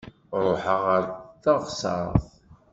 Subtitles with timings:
[0.43, 1.03] Ruḥaɣ ɣer
[1.43, 2.23] teɣsert.